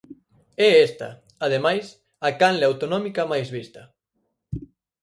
[0.67, 1.09] É esta,
[1.45, 1.85] ademais,
[2.27, 3.81] a canle autonómica máis vista.